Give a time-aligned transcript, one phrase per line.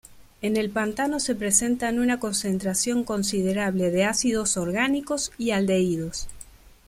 [0.41, 6.27] En el pantano se presentan una concentración considerable de ácidos orgánicos y aldehídos.